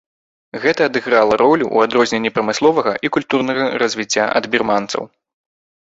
Гэта 0.63 0.87
адыграла 0.89 1.33
ролю 1.43 1.65
ў 1.75 1.91
адрозненні 1.91 2.33
прамысловага 2.39 2.97
і 3.07 3.15
культурнага 3.19 3.71
развіцця 3.85 4.31
ад 4.41 4.53
бірманцаў. 4.57 5.03